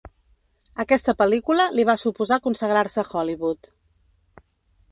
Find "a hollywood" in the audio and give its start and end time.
3.05-3.71